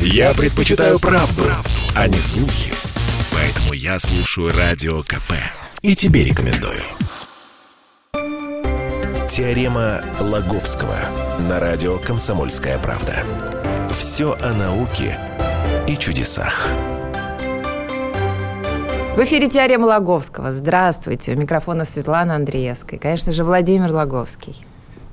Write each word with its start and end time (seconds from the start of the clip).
Я 0.00 0.34
предпочитаю 0.34 0.98
правду, 0.98 1.42
правду, 1.42 1.70
а 1.94 2.08
не 2.08 2.18
слухи. 2.18 2.72
Поэтому 3.32 3.72
я 3.72 3.98
слушаю 3.98 4.52
Радио 4.56 5.02
КП. 5.02 5.32
И 5.82 5.94
тебе 5.94 6.24
рекомендую. 6.24 6.80
Теорема 9.28 10.02
Лаговского 10.20 10.96
на 11.48 11.60
радио 11.60 11.98
«Комсомольская 11.98 12.78
правда». 12.78 13.24
Все 13.96 14.36
о 14.40 14.52
науке 14.52 15.18
и 15.88 15.96
чудесах. 15.96 16.68
В 19.16 19.24
эфире 19.24 19.48
«Теорема 19.48 19.86
Лаговского». 19.86 20.52
Здравствуйте. 20.52 21.32
У 21.32 21.36
микрофона 21.36 21.84
Светлана 21.84 22.36
Андреевская. 22.36 22.98
Конечно 22.98 23.32
же, 23.32 23.44
Владимир 23.44 23.90
Лаговский. 23.90 24.56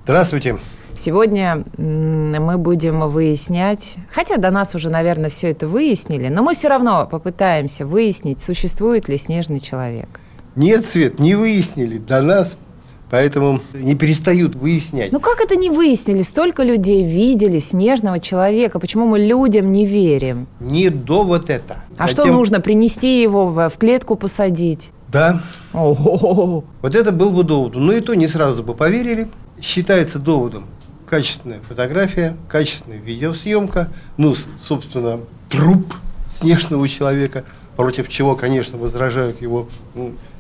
Здравствуйте. 0.03 0.59
Сегодня 0.95 1.63
мы 1.77 2.57
будем 2.57 3.01
выяснять, 3.09 3.95
хотя 4.11 4.37
до 4.37 4.51
нас 4.51 4.75
уже, 4.75 4.89
наверное, 4.89 5.29
все 5.29 5.49
это 5.51 5.67
выяснили, 5.67 6.27
но 6.27 6.43
мы 6.43 6.53
все 6.53 6.69
равно 6.69 7.07
попытаемся 7.09 7.85
выяснить, 7.85 8.39
существует 8.39 9.09
ли 9.09 9.17
снежный 9.17 9.59
человек. 9.59 10.19
Нет, 10.55 10.85
Свет, 10.85 11.19
не 11.19 11.33
выяснили 11.33 11.97
до 11.97 12.21
нас, 12.21 12.55
поэтому 13.09 13.59
не 13.73 13.95
перестают 13.95 14.55
выяснять. 14.55 15.11
Ну 15.11 15.19
как 15.19 15.41
это 15.41 15.55
не 15.55 15.71
выяснили? 15.71 16.21
Столько 16.21 16.63
людей 16.63 17.03
видели 17.03 17.57
снежного 17.57 18.19
человека. 18.19 18.79
Почему 18.79 19.07
мы 19.07 19.19
людям 19.19 19.71
не 19.71 19.85
верим? 19.85 20.47
Не 20.59 20.89
до 20.89 21.23
вот 21.23 21.49
это. 21.49 21.77
А 21.97 22.07
Затем... 22.07 22.25
что 22.25 22.33
нужно? 22.33 22.61
Принести 22.61 23.21
его 23.21 23.47
в 23.47 23.77
клетку 23.79 24.15
посадить? 24.15 24.91
Да. 25.11 25.41
О-о-о. 25.73 26.63
Вот 26.81 26.95
это 26.95 27.11
был 27.11 27.31
бы 27.31 27.43
довод. 27.43 27.75
Но 27.75 27.93
и 27.93 27.99
то 28.01 28.13
не 28.13 28.27
сразу 28.27 28.63
бы 28.63 28.75
поверили. 28.75 29.27
Считается 29.59 30.19
доводом 30.19 30.65
качественная 31.13 31.59
фотография, 31.59 32.35
качественная 32.49 32.97
видеосъемка, 32.97 33.87
ну, 34.17 34.33
собственно, 34.67 35.19
труп 35.47 35.93
снежного 36.39 36.89
человека, 36.89 37.43
против 37.75 38.09
чего, 38.09 38.35
конечно, 38.35 38.79
возражают 38.79 39.39
его, 39.39 39.69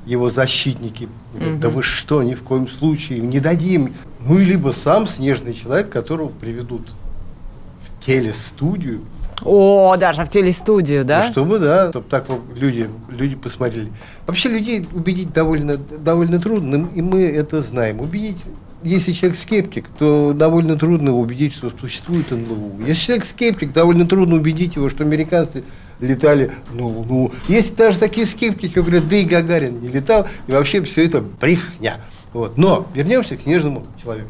его 0.07 0.31
защитники. 0.31 1.07
Говорят, 1.35 1.59
да 1.59 1.69
вы 1.69 1.83
что, 1.83 2.23
ни 2.23 2.33
в 2.33 2.41
коем 2.41 2.67
случае 2.67 3.19
не 3.19 3.39
дадим. 3.39 3.93
Ну, 4.19 4.39
и 4.39 4.45
либо 4.45 4.71
сам 4.71 5.07
снежный 5.07 5.53
человек, 5.53 5.91
которого 5.91 6.29
приведут 6.29 6.89
в 7.81 8.03
телестудию. 8.03 9.01
О, 9.43 9.95
даже 9.95 10.25
в 10.25 10.29
телестудию, 10.29 11.05
да? 11.05 11.25
Ну, 11.27 11.31
чтобы, 11.31 11.59
да, 11.59 11.91
чтобы 11.91 12.09
так 12.09 12.25
люди, 12.55 12.89
люди 13.09 13.35
посмотрели. 13.35 13.91
Вообще 14.25 14.49
людей 14.49 14.87
убедить 14.91 15.31
довольно, 15.33 15.77
довольно 15.77 16.39
трудно, 16.39 16.89
и 16.95 17.01
мы 17.03 17.21
это 17.25 17.61
знаем. 17.61 18.01
Убедить 18.01 18.37
если 18.83 19.11
человек 19.11 19.37
скептик, 19.37 19.87
то 19.97 20.33
довольно 20.33 20.77
трудно 20.77 21.09
его 21.09 21.19
убедить, 21.19 21.53
что 21.53 21.71
существует 21.79 22.29
НЛО. 22.31 22.85
Если 22.85 23.05
человек 23.05 23.25
скептик, 23.25 23.73
довольно 23.73 24.05
трудно 24.05 24.35
убедить 24.35 24.75
его, 24.75 24.89
что 24.89 25.03
американцы 25.03 25.63
летали 25.99 26.51
на 26.71 26.85
Луну. 26.85 27.31
Есть 27.47 27.75
даже 27.75 27.97
такие 27.97 28.27
скептики, 28.27 28.79
говорят, 28.79 29.07
да 29.07 29.15
и 29.15 29.25
Гагарин 29.25 29.81
не 29.81 29.87
летал, 29.87 30.27
и 30.47 30.51
вообще 30.51 30.81
все 30.83 31.05
это 31.05 31.21
брехня. 31.21 31.97
Вот. 32.33 32.57
Но 32.57 32.87
вернемся 32.93 33.37
к 33.37 33.41
снежному 33.41 33.85
человеку. 34.01 34.29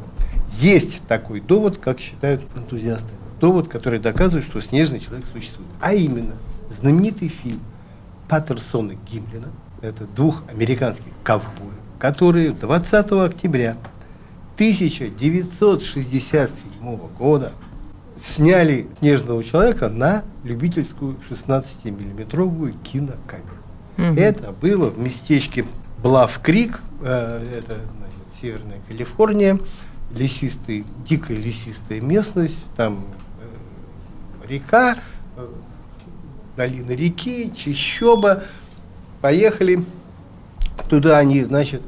Есть 0.60 1.02
такой 1.08 1.40
довод, 1.40 1.78
как 1.78 2.00
считают 2.00 2.42
энтузиасты. 2.56 3.10
Довод, 3.40 3.68
который 3.68 4.00
доказывает, 4.00 4.46
что 4.46 4.62
снежный 4.62 5.00
человек 5.00 5.26
существует. 5.34 5.70
А 5.82 5.94
именно, 5.94 6.34
знаменитый 6.80 7.30
фильм 7.30 7.60
Паттерсона 8.30 8.94
Гимлина, 9.12 9.50
это 9.82 10.06
двух 10.06 10.44
американских 10.48 11.12
ковбоев, 11.24 11.74
которые 12.00 12.52
20 12.52 13.12
октября 13.12 13.78
1967 14.56 16.98
года 17.18 17.54
сняли 18.18 18.88
«Снежного 19.00 19.44
человека» 19.44 19.90
на 19.90 20.24
любительскую 20.44 21.18
16-миллиметровую 21.30 22.76
кинокамеру. 22.84 23.58
Угу. 23.98 24.20
Это 24.20 24.52
было 24.52 24.90
в 24.90 25.00
местечке 25.00 25.66
Блав-Крик, 26.02 26.82
э, 27.02 27.58
это 27.58 27.80
значит, 27.98 28.20
Северная 28.40 28.80
Калифорния, 28.88 29.60
лесистый, 30.12 30.86
дикая 31.08 31.38
лесистая 31.38 32.02
местность, 32.02 32.58
там 32.76 33.06
э, 33.40 34.48
река, 34.48 34.98
э, 35.38 35.48
долина 36.56 36.92
реки, 36.92 37.52
чищоба. 37.56 38.44
Поехали 39.22 39.84
туда 40.90 41.18
они, 41.18 41.44
значит, 41.44 41.82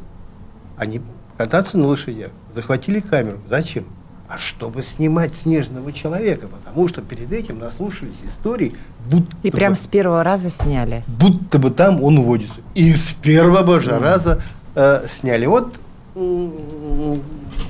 они 0.78 1.02
кататься 1.38 1.78
на 1.78 1.88
лошадях. 1.88 2.32
Захватили 2.56 3.02
камеру. 3.02 3.40
Зачем? 3.50 3.84
А 4.28 4.38
чтобы 4.38 4.82
снимать 4.82 5.36
снежного 5.36 5.92
человека, 5.94 6.48
потому 6.48 6.88
что 6.88 7.02
перед 7.02 7.32
этим 7.32 7.60
наслушались 7.60 8.16
историй, 8.28 8.74
будто 9.06 9.36
И 9.44 9.52
прям 9.52 9.74
бы, 9.74 9.80
с 9.80 9.86
первого 9.86 10.24
раза 10.24 10.50
сняли. 10.50 11.04
Будто 11.06 11.60
бы 11.60 11.70
там 11.70 12.02
он 12.02 12.22
водится. 12.22 12.56
И 12.74 12.94
с 12.94 13.14
первого 13.22 13.80
же 13.82 13.92
mm. 13.92 14.00
раза 14.00 14.42
э, 14.74 15.06
сняли. 15.08 15.46
Вот, 15.46 15.76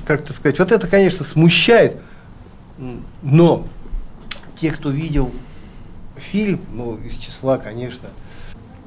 как-то 0.06 0.32
сказать, 0.32 0.58
вот 0.58 0.72
это, 0.72 0.86
конечно, 0.86 1.26
смущает, 1.26 1.96
но 3.22 3.66
те, 4.54 4.70
кто 4.70 4.90
видел 4.90 5.32
фильм, 6.16 6.60
ну, 6.72 6.96
из 6.98 7.16
числа, 7.16 7.58
конечно, 7.58 8.08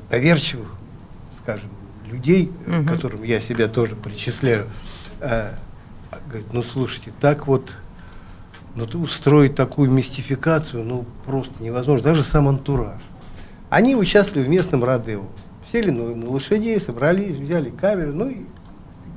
доверчивых, 0.09 0.75
скажем, 1.43 1.69
людей, 2.05 2.51
угу. 2.65 2.83
к 2.83 2.87
которым 2.87 3.23
я 3.23 3.39
себя 3.39 3.67
тоже 3.67 3.95
причисляю, 3.95 4.67
э, 5.19 5.51
говорит, 6.27 6.53
ну 6.53 6.63
слушайте, 6.63 7.11
так 7.19 7.47
вот, 7.47 7.73
ну 8.75 8.85
устроить 9.01 9.55
такую 9.55 9.91
мистификацию, 9.91 10.83
ну 10.83 11.05
просто 11.25 11.61
невозможно, 11.61 12.03
даже 12.05 12.23
сам 12.23 12.47
антураж. 12.47 13.01
Они 13.69 13.95
участвовали 13.95 14.47
в 14.47 14.49
местном 14.49 14.83
Родео. 14.83 15.23
Сели 15.71 15.91
на, 15.91 16.15
на 16.15 16.29
лошадей, 16.29 16.79
собрались, 16.81 17.35
взяли 17.35 17.69
камеру, 17.69 18.13
ну 18.13 18.27
и 18.27 18.37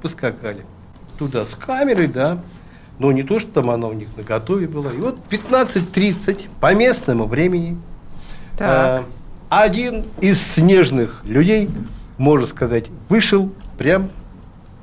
поскакали. 0.03 0.65
Туда 1.19 1.47
с 1.47 1.55
камерой, 1.55 2.09
да. 2.09 2.43
Но 2.99 3.11
не 3.11 3.23
то, 3.23 3.39
что 3.39 3.51
там 3.53 3.71
она 3.71 3.87
у 3.87 3.95
них 3.95 4.09
на 4.17 4.23
готове 4.23 4.69
была. 4.69 4.93
И 4.93 4.97
вот 4.97 5.19
15.30 5.31 6.49
по 6.61 6.75
местному 6.75 7.27
времени 7.27 7.79
э, 8.59 9.03
один 9.49 10.05
из 10.21 10.43
снежных 10.43 11.23
людей 11.25 11.71
можно 12.23 12.47
сказать, 12.47 12.91
вышел 13.09 13.51
прям 13.77 14.11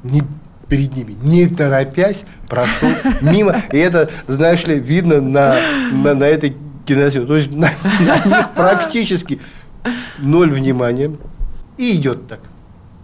не 0.04 0.24
перед 0.70 0.96
ними, 0.96 1.18
не 1.24 1.48
торопясь, 1.48 2.24
прошел 2.48 2.90
мимо. 3.22 3.62
И 3.72 3.78
это, 3.78 4.10
знаешь 4.28 4.66
ли, 4.68 4.80
видно 4.80 5.20
на, 5.20 5.60
на, 5.92 6.14
на 6.14 6.24
этой 6.24 6.56
киносъемке. 6.86 7.28
То 7.28 7.36
есть 7.36 7.56
на, 7.56 7.70
на 8.00 8.26
них 8.26 8.54
практически 8.56 9.40
ноль 10.20 10.52
внимания. 10.52 11.12
И 11.78 11.96
идет 11.96 12.28
так 12.28 12.42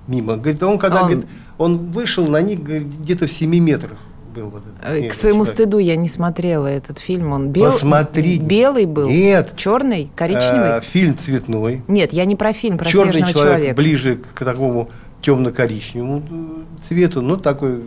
мимо. 0.08 0.38
Говорит, 0.38 0.62
он 0.64 0.78
когда 0.78 1.04
он, 1.04 1.08
говорит, 1.10 1.30
он 1.58 1.78
вышел 1.92 2.28
на 2.28 2.42
них 2.42 2.60
где-то 2.60 3.28
в 3.28 3.32
7 3.32 3.56
метрах 3.60 3.98
был 4.36 4.50
вот 4.50 4.64
этот. 4.64 5.04
Э, 5.06 5.10
к 5.10 5.14
своему 5.14 5.46
человек. 5.46 5.54
стыду 5.54 5.78
я 5.78 5.96
не 5.96 6.10
смотрела 6.10 6.68
этот 6.68 7.00
фильм. 7.00 7.32
Он 7.32 7.50
бел... 7.50 7.72
Посмотри. 7.72 8.38
белый 8.38 8.86
был? 8.86 9.08
Нет. 9.08 9.54
Черный? 9.56 10.12
Коричневый? 10.16 10.78
А, 10.78 10.82
фильм 10.82 11.18
цветной. 11.18 11.84
Нет, 11.88 12.14
я 12.14 12.26
не 12.26 12.36
про 12.36 12.54
фильм, 12.54 12.78
про 12.78 12.86
Черный 12.86 13.14
снежного 13.14 13.34
человек 13.34 13.56
человека. 13.56 13.76
ближе 13.78 14.20
к 14.34 14.44
такому 14.44 14.90
темно-коричневому 15.26 16.66
цвету, 16.88 17.22
но 17.22 17.38
такой 17.38 17.82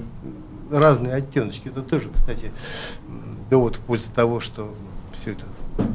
разные 0.71 1.15
оттеночки. 1.15 1.69
Это 1.69 1.82
тоже, 1.82 2.09
кстати, 2.12 2.50
довод 3.49 3.76
в 3.76 3.81
пользу 3.81 4.10
того, 4.12 4.41
что 4.41 4.75
все 5.21 5.32
это, 5.32 5.44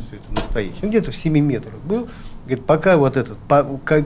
все 0.07 0.15
это 0.15 0.31
настоящее. 0.31 0.89
Где-то 0.89 1.11
в 1.11 1.15
7 1.15 1.37
метрах 1.39 1.75
был. 1.85 2.07
Говорит, 2.45 2.65
пока 2.65 2.95
вот 2.95 3.17
этот, 3.17 3.37
по, 3.49 3.63
как, 3.83 4.05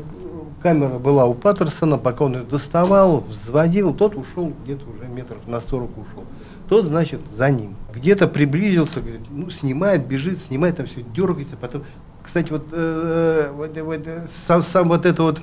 камера 0.63 0.97
была 0.97 1.25
у 1.25 1.35
Паттерсона, 1.35 1.99
пока 1.99 2.25
он 2.25 2.37
ее 2.37 2.43
доставал, 2.43 3.21
взводил, 3.21 3.93
тот 3.93 4.15
ушел 4.15 4.51
где-то 4.63 4.89
уже 4.89 5.07
метров 5.07 5.47
на 5.47 5.61
40 5.61 5.91
ушел 5.97 6.23
тот, 6.69 6.85
значит, 6.85 7.21
за 7.35 7.49
ним. 7.49 7.75
Где-то 7.93 8.27
приблизился, 8.27 8.99
говорит, 8.99 9.21
ну, 9.29 9.49
снимает, 9.49 10.05
бежит, 10.05 10.39
снимает, 10.39 10.77
там 10.77 10.85
все 10.85 11.01
дергается, 11.01 11.55
потом, 11.55 11.83
кстати, 12.21 12.51
вот, 12.51 12.67
э, 12.71 13.51
вот, 13.53 13.77
вот 13.77 14.01
сам, 14.31 14.61
сам 14.61 14.89
вот 14.89 15.05
эта 15.05 15.23
вот 15.23 15.41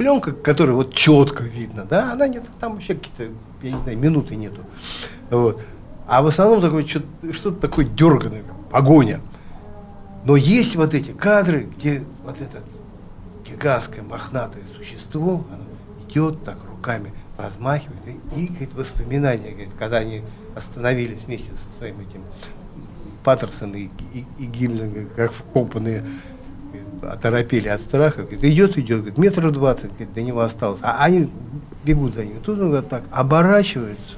пленка, 0.00 0.32
которая 0.32 0.74
вот 0.76 0.94
четко 0.94 1.42
видно, 1.42 1.84
да, 1.84 2.14
она 2.14 2.26
нет, 2.26 2.42
там 2.58 2.72
вообще 2.72 2.94
какие-то, 2.94 3.34
я 3.62 3.72
не 3.72 3.82
знаю, 3.82 3.98
минуты 3.98 4.34
нету. 4.34 4.62
Вот. 5.28 5.60
А 6.06 6.22
в 6.22 6.26
основном 6.26 6.62
такое 6.62 6.86
что-то 6.86 7.52
такое 7.52 7.84
дерганое, 7.84 8.42
погоня. 8.70 9.20
Но 10.24 10.36
есть 10.36 10.74
вот 10.74 10.94
эти 10.94 11.10
кадры, 11.10 11.68
где 11.76 12.02
вот 12.24 12.40
это 12.40 12.62
гигантское 13.46 14.02
мохнатое 14.02 14.62
существо, 14.74 15.44
оно 15.52 15.64
идет 16.08 16.44
так 16.44 16.56
руками 16.70 17.12
размахивает 17.36 18.00
и, 18.06 18.40
и 18.40 18.46
говорит, 18.46 18.72
воспоминания, 18.72 19.50
говорит, 19.50 19.70
когда 19.78 19.98
они 19.98 20.22
остановились 20.56 21.18
вместе 21.26 21.50
со 21.52 21.76
своим 21.76 22.00
этим 22.00 22.22
Паттерсон 23.22 23.74
и, 23.74 23.90
и, 24.14 24.24
и 24.38 24.46
Гимлин, 24.46 25.10
как 25.14 25.32
вкопанные, 25.34 26.06
оторопели 27.02 27.68
от 27.68 27.80
страха, 27.80 28.22
говорит, 28.22 28.44
идет, 28.44 28.78
идет, 28.78 28.98
говорит, 28.98 29.18
метров 29.18 29.52
двадцать, 29.52 29.90
говорит, 29.90 30.12
до 30.14 30.22
него 30.22 30.40
осталось. 30.40 30.80
А 30.82 31.04
они 31.04 31.30
бегут 31.84 32.14
за 32.14 32.24
ним. 32.24 32.40
Тут 32.44 32.58
он 32.58 32.68
говорит, 32.68 32.88
так, 32.88 33.04
оборачивается, 33.10 34.16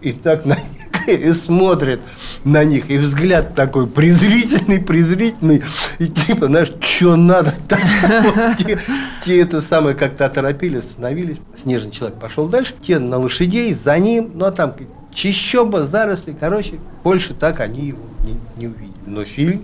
и 0.00 0.12
так 0.12 0.44
на 0.44 0.54
них 0.54 0.86
и 1.08 1.32
смотрит 1.32 2.00
на 2.44 2.64
них, 2.64 2.90
и 2.90 2.98
взгляд 2.98 3.54
такой 3.54 3.86
презрительный, 3.86 4.80
презрительный, 4.80 5.62
и 5.98 6.08
типа, 6.08 6.46
знаешь, 6.46 6.72
что 6.80 7.16
надо 7.16 7.52
те, 8.58 8.78
те 9.22 9.40
это 9.40 9.62
самое 9.62 9.96
как-то 9.96 10.26
оторопили, 10.26 10.78
остановились. 10.78 11.38
Снежный 11.56 11.90
человек 11.90 12.18
пошел 12.18 12.48
дальше, 12.48 12.74
те 12.80 12.98
на 12.98 13.18
лошадей, 13.18 13.74
за 13.74 13.98
ним, 13.98 14.32
ну 14.34 14.44
а 14.44 14.52
там 14.52 14.74
чищоба, 15.12 15.86
заросли, 15.86 16.36
короче, 16.38 16.74
больше 17.02 17.34
так 17.34 17.60
они 17.60 17.86
его 17.86 18.02
не, 18.24 18.34
не 18.56 18.66
увидели. 18.66 18.92
Но 19.06 19.24
фильм 19.24 19.62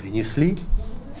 принесли 0.00 0.58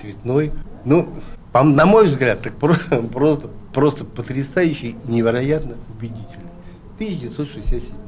цветной, 0.00 0.52
ну, 0.84 1.08
на 1.52 1.86
мой 1.86 2.06
взгляд, 2.06 2.40
так 2.42 2.54
просто, 2.58 3.02
просто, 3.02 3.48
просто 3.72 4.04
потрясающий, 4.04 4.96
невероятно 5.06 5.74
убедительный. 5.96 6.48
1967 6.96 7.90
год. 7.90 7.98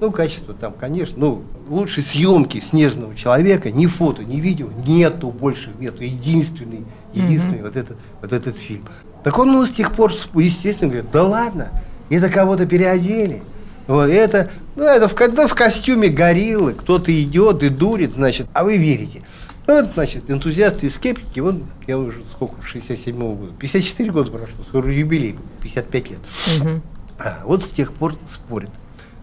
Ну, 0.00 0.10
качество 0.10 0.54
там, 0.54 0.72
конечно, 0.78 1.18
ну, 1.18 1.42
лучше 1.68 2.02
съемки 2.02 2.60
снежного 2.60 3.14
человека, 3.14 3.70
ни 3.70 3.86
фото, 3.86 4.24
ни 4.24 4.40
видео, 4.40 4.68
нету 4.86 5.30
больше, 5.30 5.72
нету. 5.78 6.02
Единственный, 6.02 6.84
единственный 7.14 7.58
mm-hmm. 7.58 7.62
вот, 7.62 7.76
этот, 7.76 7.96
вот 8.20 8.32
этот 8.32 8.56
фильм. 8.56 8.84
Так 9.24 9.38
он, 9.38 9.52
ну, 9.52 9.64
с 9.64 9.70
тех 9.70 9.94
пор, 9.94 10.12
естественно, 10.34 10.90
говорит, 10.90 11.10
да 11.10 11.24
ладно, 11.24 11.70
это 12.08 12.28
кого-то 12.28 12.66
переодели. 12.66 13.42
Вот 13.86 14.08
это, 14.08 14.50
ну, 14.76 14.84
это 14.84 15.08
в, 15.08 15.20
это 15.20 15.48
в 15.48 15.54
костюме 15.54 16.08
гориллы, 16.08 16.74
кто-то 16.74 17.10
идет 17.22 17.62
и 17.62 17.68
дурит, 17.68 18.14
значит, 18.14 18.46
а 18.52 18.64
вы 18.64 18.76
верите. 18.76 19.22
Ну, 19.70 19.82
вот, 19.82 19.92
значит, 19.92 20.28
энтузиасты 20.28 20.88
и 20.88 20.90
скептики, 20.90 21.38
вот 21.38 21.54
я 21.86 21.96
уже 21.96 22.24
сколько, 22.32 22.56
67-го 22.60 23.34
года, 23.36 23.52
54 23.56 24.10
года 24.10 24.30
прошло, 24.32 24.64
скоро 24.68 24.92
юбилей, 24.92 25.38
55 25.62 26.10
лет. 26.10 26.18
Угу. 26.60 26.82
А, 27.20 27.42
вот 27.44 27.62
с 27.62 27.68
тех 27.68 27.92
пор 27.92 28.16
спорят. 28.28 28.70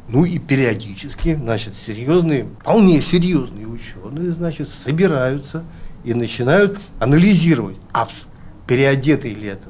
Ну 0.08 0.24
и 0.24 0.40
периодически, 0.40 1.36
значит, 1.36 1.74
серьезные, 1.86 2.48
вполне 2.62 3.02
серьезные 3.02 3.68
ученые, 3.68 4.32
значит, 4.32 4.70
собираются 4.86 5.66
и 6.06 6.14
начинают 6.14 6.80
анализировать, 6.98 7.76
а 7.92 8.08
переодетый 8.68 9.34
ли 9.34 9.48
это 9.48 9.68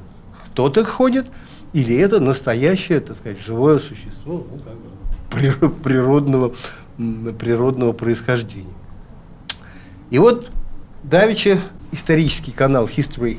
кто-то 0.52 0.84
ходит, 0.84 1.26
или 1.72 1.96
это 1.96 2.20
настоящее, 2.20 3.00
так 3.00 3.16
сказать, 3.16 3.44
живое 3.44 3.80
существо 3.80 4.46
ну, 4.48 4.58
как 4.60 5.60
бы, 5.60 5.70
природного, 5.82 6.54
природного 6.96 7.90
происхождения. 7.90 8.74
И 10.10 10.18
вот 10.18 10.52
Давича 11.02 11.60
исторический 11.92 12.52
канал 12.52 12.86
History 12.86 13.38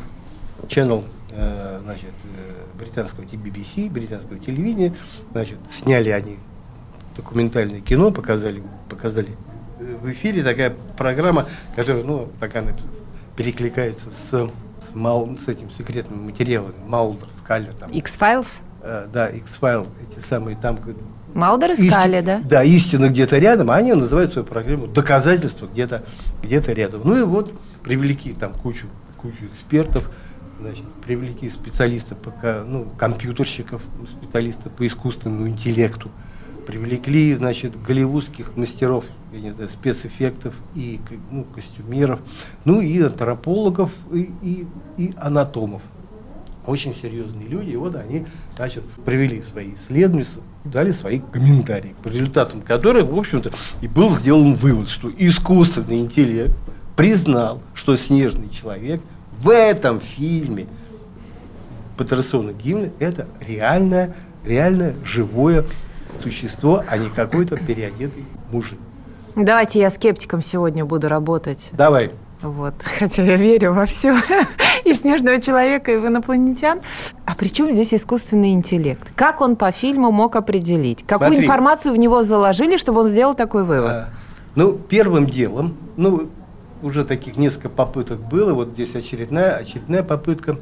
Channel, 0.67 1.03
э, 1.31 1.81
значит, 1.83 2.11
э, 2.37 2.77
британского 2.79 3.23
BBC, 3.23 3.89
британского 3.89 4.39
телевидения, 4.39 4.95
значит, 5.31 5.57
сняли 5.69 6.09
они 6.09 6.37
документальное 7.17 7.81
кино, 7.81 8.11
показали, 8.11 8.63
показали 8.89 9.35
э, 9.79 9.97
в 10.01 10.09
эфире 10.11 10.41
такая 10.41 10.73
программа, 10.97 11.45
которая, 11.75 12.03
ну, 12.03 12.29
так 12.39 12.55
она 12.55 12.71
перекликается 13.35 14.09
с, 14.09 14.31
с, 14.31 14.95
мал, 14.95 15.29
с 15.45 15.47
этим 15.49 15.69
секретными 15.71 16.21
материалами, 16.21 16.75
Малдер, 16.87 17.27
Скаллер. 17.43 17.73
Там. 17.73 17.91
X-Files? 17.91 18.61
Э, 18.81 19.07
да, 19.11 19.27
X-File, 19.27 19.87
эти 20.01 20.25
самые 20.27 20.55
там... 20.55 20.79
Малдер 21.33 21.71
и 21.71 21.89
Скалли, 21.89 22.21
да? 22.21 22.41
Да, 22.43 22.63
истина 22.63 23.09
где-то 23.09 23.37
рядом, 23.37 23.71
а 23.71 23.75
они 23.75 23.93
называют 23.93 24.31
свою 24.31 24.47
программу 24.47 24.87
«Доказательства 24.87 25.67
где-то 25.67 26.03
где 26.41 26.59
рядом». 26.59 27.01
Ну 27.03 27.17
и 27.17 27.21
вот 27.21 27.53
привлекли 27.83 28.33
там 28.33 28.53
кучу, 28.53 28.87
кучу 29.17 29.45
экспертов, 29.53 30.09
значит, 30.59 30.85
привлекли 31.05 31.49
специалистов, 31.49 32.17
пока, 32.17 32.63
ну, 32.65 32.85
компьютерщиков, 32.97 33.81
специалистов 34.09 34.71
по 34.73 34.85
искусственному 34.85 35.47
интеллекту, 35.47 36.09
привлекли, 36.67 37.33
значит, 37.33 37.81
голливудских 37.81 38.55
мастеров, 38.55 39.05
я 39.31 39.39
не 39.39 39.51
знаю, 39.51 39.69
спецэффектов 39.69 40.53
и 40.75 40.99
ну, 41.31 41.43
костюмеров, 41.43 42.19
ну 42.65 42.81
и 42.81 43.01
антропологов, 43.01 43.91
и, 44.11 44.31
и, 44.41 44.67
и 44.97 45.13
анатомов. 45.17 45.81
Очень 46.69 46.93
серьезные 46.93 47.47
люди, 47.47 47.71
и 47.71 47.75
вот 47.75 47.95
они, 47.95 48.27
значит, 48.55 48.83
провели 49.03 49.41
свои 49.41 49.73
исследования, 49.73 50.27
дали 50.63 50.91
свои 50.91 51.19
комментарии, 51.19 51.95
по 52.03 52.09
результатам 52.09 52.61
которых, 52.61 53.07
в 53.07 53.17
общем-то, 53.17 53.49
и 53.81 53.87
был 53.87 54.11
сделан 54.11 54.53
вывод, 54.53 54.87
что 54.87 55.09
искусственный 55.17 55.99
интеллект 55.99 56.55
признал, 56.95 57.59
что 57.73 57.95
снежный 57.95 58.49
человек 58.49 59.01
в 59.39 59.49
этом 59.49 59.99
фильме 59.99 60.67
Патерсона 61.97 62.53
Гимна 62.53 62.91
это 62.99 63.27
реальное, 63.39 64.15
реальное 64.45 64.93
живое 65.03 65.65
существо, 66.21 66.83
а 66.87 66.99
не 66.99 67.09
какой-то 67.09 67.57
переодетый 67.57 68.25
мужик. 68.51 68.77
Давайте 69.35 69.79
я 69.79 69.89
скептиком 69.89 70.43
сегодня 70.43 70.85
буду 70.85 71.07
работать. 71.07 71.69
Давай. 71.71 72.11
Вот, 72.41 72.73
хотя 72.99 73.23
я 73.23 73.35
верю 73.35 73.73
во 73.73 73.85
все, 73.85 74.17
и 74.85 74.93
в 74.93 74.97
снежного 74.97 75.41
человека, 75.41 75.91
и 75.91 75.97
в 75.97 76.07
инопланетян. 76.07 76.81
А 77.25 77.35
при 77.35 77.47
чем 77.47 77.71
здесь 77.71 77.93
искусственный 77.93 78.53
интеллект? 78.53 79.07
Как 79.15 79.41
он 79.41 79.55
по 79.55 79.71
фильму 79.71 80.11
мог 80.11 80.35
определить? 80.35 81.03
Какую 81.05 81.29
Смотри. 81.29 81.45
информацию 81.45 81.93
в 81.93 81.97
него 81.97 82.23
заложили, 82.23 82.77
чтобы 82.77 83.01
он 83.01 83.09
сделал 83.09 83.35
такой 83.35 83.63
вывод? 83.63 83.91
А, 83.91 84.09
ну, 84.55 84.73
первым 84.73 85.27
делом, 85.27 85.75
ну, 85.97 86.29
уже 86.81 87.03
таких 87.03 87.37
несколько 87.37 87.69
попыток 87.69 88.19
было, 88.19 88.53
вот 88.53 88.69
здесь 88.69 88.95
очередная, 88.95 89.57
очередная 89.57 90.03
попытка 90.03 90.57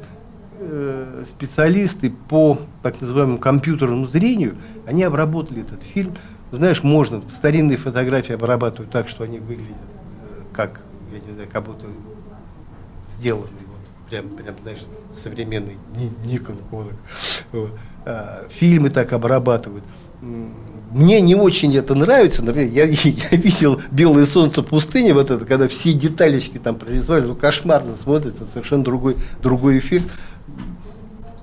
Э, 0.60 1.22
специалисты 1.24 2.10
по 2.10 2.58
так 2.82 3.00
называемому 3.00 3.38
компьютерному 3.38 4.06
зрению, 4.06 4.56
они 4.88 5.04
обработали 5.04 5.62
этот 5.62 5.84
фильм. 5.84 6.14
Знаешь, 6.50 6.82
можно, 6.82 7.22
старинные 7.36 7.76
фотографии 7.76 8.34
обрабатывают 8.34 8.90
так, 8.90 9.08
что 9.08 9.22
они 9.22 9.38
выглядят 9.38 9.76
э, 9.76 10.42
как, 10.52 10.80
я 11.20 11.26
не 11.26 11.34
знаю, 11.34 11.48
как 11.52 11.64
будто 11.64 11.86
сделаны, 13.18 13.48
вот, 13.66 14.10
прям, 14.10 14.28
прям, 14.28 14.54
знаешь, 14.62 14.80
современный 15.22 15.76
Никон. 16.24 16.56
Вот. 16.70 17.70
А, 18.04 18.46
фильмы 18.50 18.90
так 18.90 19.12
обрабатывают. 19.12 19.84
Мне 20.90 21.20
не 21.20 21.34
очень 21.34 21.76
это 21.76 21.94
нравится, 21.94 22.42
например, 22.42 22.70
я, 22.72 22.84
я 23.30 23.36
видел 23.36 23.80
«Белое 23.90 24.26
солнце 24.26 24.62
пустыни», 24.62 25.12
вот 25.12 25.30
это, 25.30 25.44
когда 25.44 25.68
все 25.68 25.92
деталечки 25.92 26.58
там 26.58 26.76
прорисовали, 26.76 27.26
ну, 27.26 27.34
кошмарно 27.34 27.94
смотрится, 27.94 28.44
совершенно 28.52 28.84
другой, 28.84 29.16
другой 29.42 29.78
эффект 29.78 30.10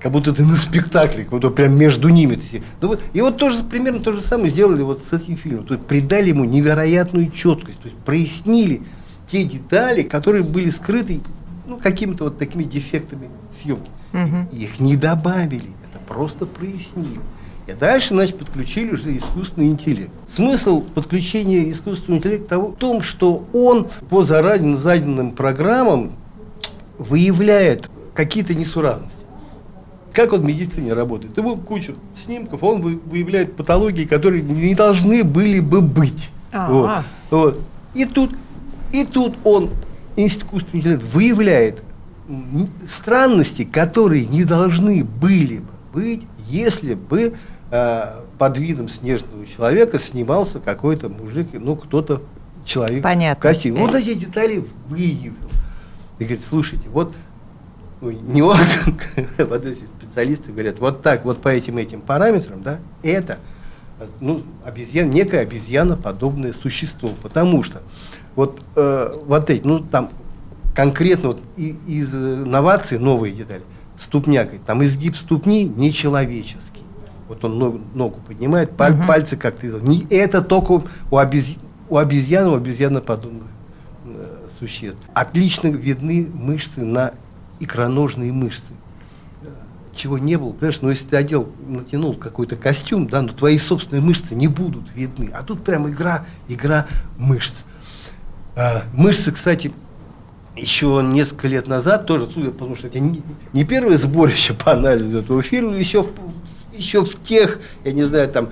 как 0.06 0.12
будто 0.12 0.32
ты 0.32 0.44
на 0.44 0.54
спектакле, 0.54 1.24
как 1.24 1.32
будто 1.32 1.50
прям 1.50 1.76
между 1.76 2.08
ними. 2.08 2.38
Ну, 2.80 2.88
вот, 2.88 3.00
и 3.12 3.20
вот 3.20 3.38
тоже 3.38 3.64
примерно 3.64 3.98
то 3.98 4.12
же 4.12 4.20
самое 4.20 4.50
сделали 4.50 4.82
вот 4.82 5.02
с 5.02 5.12
этим 5.12 5.36
фильмом. 5.36 5.64
То 5.66 5.74
есть 5.74 5.86
придали 5.86 6.28
ему 6.28 6.44
невероятную 6.44 7.28
четкость, 7.30 7.80
то 7.80 7.88
есть 7.88 7.98
прояснили 8.04 8.82
те 9.26 9.44
детали, 9.44 10.02
которые 10.02 10.44
были 10.44 10.70
скрыты 10.70 11.20
ну, 11.66 11.78
какими-то 11.78 12.24
вот 12.24 12.38
такими 12.38 12.62
дефектами 12.62 13.28
съемки. 13.60 13.90
Угу. 14.12 14.56
Их 14.56 14.80
не 14.80 14.96
добавили, 14.96 15.70
это 15.88 15.98
просто 16.06 16.46
прояснили. 16.46 17.20
И 17.66 17.72
дальше, 17.72 18.08
значит, 18.14 18.38
подключили 18.38 18.92
уже 18.92 19.16
искусственный 19.16 19.66
интеллект. 19.68 20.12
Смысл 20.32 20.82
подключения 20.82 21.70
искусственного 21.72 22.20
интеллекта 22.20 22.48
того, 22.50 22.68
в 22.68 22.76
том, 22.76 23.02
что 23.02 23.44
он 23.52 23.88
по 24.08 24.22
заранее 24.22 24.76
заданным 24.76 25.32
программам 25.32 26.12
выявляет 26.98 27.90
какие-то 28.14 28.54
несуразности. 28.54 29.12
Как 30.12 30.32
он 30.32 30.42
в 30.42 30.44
медицине 30.44 30.92
работает? 30.92 31.36
Ему 31.36 31.56
кучу 31.56 31.94
снимков, 32.14 32.62
он 32.62 32.80
выявляет 32.80 33.56
патологии, 33.56 34.04
которые 34.04 34.42
не 34.42 34.74
должны 34.74 35.24
были 35.24 35.60
бы 35.60 35.82
быть. 35.82 36.30
Вот. 36.52 37.04
Вот. 37.30 37.60
И 37.94 38.04
тут, 38.04 38.30
и 39.00 39.04
тут 39.04 39.36
он, 39.44 39.70
искусственный 40.16 40.80
интеллект, 40.80 41.02
выявляет 41.04 41.82
странности, 42.88 43.64
которые 43.64 44.26
не 44.26 44.44
должны 44.44 45.04
были 45.04 45.58
бы 45.58 45.76
быть, 45.96 46.26
если 46.46 46.92
бы 46.92 47.34
э, 47.70 48.20
под 48.38 48.58
видом 48.58 48.90
снежного 48.90 49.46
человека 49.46 49.98
снимался 49.98 50.60
какой-то 50.60 51.08
мужик, 51.08 51.48
ну 51.54 51.74
кто-то 51.74 52.22
человек 52.66 53.02
Понятно. 53.02 53.40
красивый. 53.40 53.80
Вот 53.80 53.94
эти 53.94 54.12
детали 54.12 54.62
выявил. 54.88 55.32
И 56.18 56.24
говорит, 56.24 56.42
слушайте, 56.46 56.88
вот 56.90 57.14
ну, 58.02 58.10
не 58.10 58.42
он, 58.42 58.58
вот 59.38 59.64
эти 59.64 59.84
специалисты 59.84 60.52
говорят, 60.52 60.78
вот 60.80 61.00
так, 61.00 61.24
вот 61.24 61.40
по 61.40 61.48
этим 61.48 61.78
этим 61.78 62.02
параметрам, 62.02 62.62
да, 62.62 62.78
это 63.02 63.38
ну, 64.20 64.42
обезьян, 64.66 65.10
некое 65.10 65.40
обезьяноподобное 65.40 66.52
существо, 66.52 67.08
потому 67.22 67.62
что 67.62 67.80
вот, 68.36 68.60
э, 68.76 69.14
вот 69.26 69.50
эти, 69.50 69.66
ну, 69.66 69.80
там 69.80 70.10
конкретно 70.74 71.28
вот 71.28 71.40
и, 71.56 71.76
из 71.86 72.12
новаций 72.12 72.98
новые 72.98 73.34
детали, 73.34 73.62
ступнякой, 73.98 74.60
там 74.64 74.84
изгиб 74.84 75.16
ступни 75.16 75.64
нечеловеческий. 75.64 76.82
Вот 77.28 77.44
он 77.44 77.58
ногу, 77.58 77.80
ногу 77.94 78.20
поднимает, 78.26 78.70
паль, 78.76 78.92
угу. 78.92 79.06
пальцы 79.08 79.36
как-то 79.36 79.66
не 79.66 80.06
Это 80.10 80.42
только 80.42 80.84
у, 81.10 81.16
обез, 81.16 81.56
у 81.88 81.96
обезьян, 81.96 82.46
у 82.46 82.54
обезьяноподобных 82.54 83.48
э, 84.04 84.36
существ. 84.60 85.00
Отлично 85.14 85.68
видны 85.68 86.28
мышцы 86.32 86.84
на 86.84 87.12
икроножные 87.58 88.32
мышцы 88.32 88.62
чего 89.96 90.18
не 90.18 90.36
было, 90.36 90.50
понимаешь, 90.50 90.80
ну 90.82 90.90
если 90.90 91.06
ты 91.06 91.16
одел, 91.16 91.48
натянул 91.66 92.14
какой-то 92.14 92.56
костюм, 92.56 93.08
да, 93.08 93.22
но 93.22 93.28
твои 93.28 93.58
собственные 93.58 94.02
мышцы 94.02 94.34
не 94.34 94.46
будут 94.46 94.84
видны. 94.94 95.30
А 95.32 95.42
тут 95.42 95.64
прям 95.64 95.88
игра, 95.88 96.24
игра 96.48 96.86
мышц. 97.18 97.64
А, 98.56 98.84
мышцы, 98.94 99.32
кстати, 99.32 99.70
еще 100.56 101.02
несколько 101.04 101.46
лет 101.46 101.68
назад 101.68 102.06
тоже, 102.06 102.26
судя, 102.32 102.50
потому 102.50 102.74
что 102.74 102.86
это 102.86 102.98
не, 102.98 103.22
не 103.52 103.64
первое 103.64 103.98
сборище 103.98 104.54
по 104.54 104.72
анализу 104.72 105.18
этого 105.18 105.42
фильма, 105.42 105.76
еще 105.76 106.02
в, 106.02 106.08
еще 106.74 107.04
в 107.04 107.22
тех, 107.22 107.60
я 107.84 107.92
не 107.92 108.04
знаю, 108.04 108.28
там, 108.28 108.48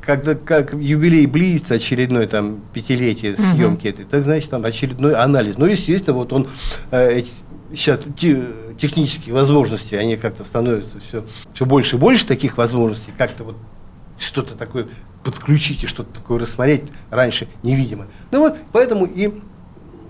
когда 0.00 0.34
как 0.34 0.72
юбилей 0.72 1.26
близится 1.26 1.74
очередной 1.74 2.26
там 2.26 2.60
пятилетие 2.72 3.36
съемки 3.36 3.88
этой, 3.88 4.06
так 4.06 4.24
значит 4.24 4.48
там 4.50 4.64
очередной 4.64 5.14
анализ. 5.14 5.58
Ну, 5.58 5.66
естественно, 5.66 6.16
вот 6.16 6.32
он 6.32 6.48
э, 6.90 7.20
сейчас 7.74 8.00
те, 8.16 8.44
технические 8.78 9.34
возможности, 9.34 9.94
они 9.94 10.16
как-то 10.16 10.44
становятся 10.44 11.00
все, 11.06 11.24
все 11.52 11.66
больше 11.66 11.96
и 11.96 11.98
больше 11.98 12.26
таких 12.26 12.56
возможностей, 12.56 13.12
как-то 13.18 13.44
вот 13.44 13.56
что-то 14.18 14.54
такое 14.54 14.86
подключить 15.22 15.82
и 15.82 15.86
что-то 15.86 16.14
такое 16.14 16.40
рассмотреть 16.40 16.84
раньше 17.10 17.48
невидимо. 17.62 18.06
Ну 18.30 18.40
вот, 18.40 18.56
поэтому 18.72 19.06
и 19.06 19.32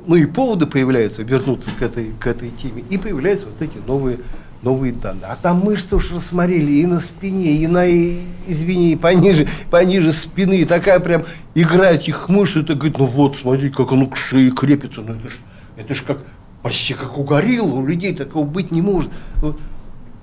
ну 0.06 0.14
и 0.14 0.26
поводы 0.26 0.66
появляются 0.66 1.22
вернуться 1.22 1.70
к 1.78 1.82
этой, 1.82 2.12
к 2.18 2.26
этой 2.26 2.50
теме, 2.50 2.84
и 2.88 2.96
появляются 2.96 3.46
вот 3.46 3.60
эти 3.60 3.78
новые, 3.86 4.18
новые 4.62 4.92
данные. 4.92 5.26
А 5.26 5.36
там 5.40 5.58
мышцы 5.58 5.96
уж 5.96 6.12
рассмотрели 6.12 6.70
и 6.72 6.86
на 6.86 7.00
спине, 7.00 7.56
и 7.56 7.66
на, 7.66 7.86
и, 7.86 8.20
извини, 8.46 8.92
и 8.92 8.96
пониже, 8.96 9.48
пониже 9.70 10.12
спины, 10.12 10.58
и 10.58 10.64
такая 10.64 11.00
прям 11.00 11.24
игра 11.54 11.90
этих 11.90 12.28
мышц, 12.28 12.56
это 12.56 12.74
говорит, 12.74 12.98
ну 12.98 13.06
вот, 13.06 13.36
смотри, 13.36 13.70
как 13.70 13.92
оно 13.92 14.06
к 14.06 14.16
шее 14.16 14.50
крепится, 14.50 15.00
ну 15.00 15.14
это 15.14 15.28
ж, 15.28 15.38
это 15.76 15.94
ж 15.94 16.02
как, 16.02 16.18
почти 16.62 16.94
как 16.94 17.18
у 17.18 17.24
гориллы, 17.24 17.80
у 17.80 17.86
людей 17.86 18.14
такого 18.14 18.46
быть 18.46 18.70
не 18.70 18.82
может. 18.82 19.10
Вот. 19.36 19.58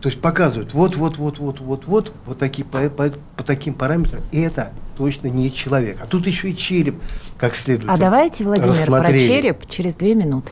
То 0.03 0.10
есть 0.10 0.19
показывают, 0.19 0.74
вот, 0.74 0.98
вот, 0.98 1.17
вот, 1.17 1.39
вот, 1.39 1.62
вот, 1.62 1.86
вот, 1.86 2.12
вот 2.25 2.38
такие, 2.38 2.65
по, 2.65 2.89
по, 2.89 3.10
по 3.38 3.43
таким 3.43 3.74
параметрам, 3.74 4.22
и 4.33 4.41
это 4.41 4.74
точно 4.98 5.27
не 5.27 5.50
человек. 5.50 5.98
А 6.01 6.05
тут 6.05 6.27
еще 6.27 6.51
и 6.51 6.57
череп 6.57 7.01
как 7.38 7.55
следует. 7.55 7.89
А 7.89 7.98
давайте, 7.98 8.43
Владимир, 8.43 8.86
про 8.86 9.07
череп 9.13 9.65
через 9.69 9.95
две 9.95 10.13
минуты. 10.13 10.51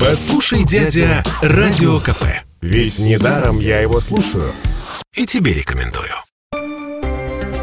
Послушай, 0.00 0.64
дядя, 0.64 1.22
Радио 1.42 2.00
КП. 2.00 2.24
Ведь 2.60 2.98
недаром 2.98 3.60
я 3.60 3.78
его 3.82 4.00
слушаю. 4.00 4.50
И 5.14 5.26
тебе 5.26 5.52
рекомендую. 5.52 6.10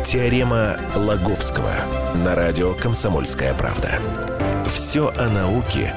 Теорема 0.05 0.77
Лаговского 0.95 1.73
на 2.15 2.33
радио 2.33 2.73
«Комсомольская 2.73 3.53
правда». 3.55 3.99
Все 4.73 5.13
о 5.17 5.27
науке 5.27 5.93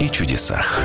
и 0.00 0.08
чудесах. 0.08 0.80